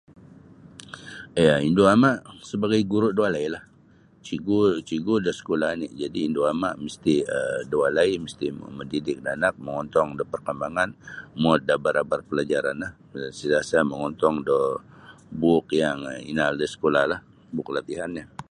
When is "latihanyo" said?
17.77-18.25